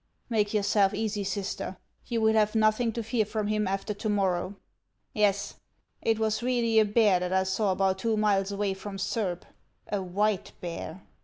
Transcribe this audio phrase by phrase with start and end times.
[0.31, 4.55] ""Make yourself easy, sister; you will have nothing to fear from him after to morrow.
[5.13, 5.59] Yes,
[6.01, 9.45] it was really a bear that I saw about two miles away from Surb,—
[9.97, 11.03] a white bear.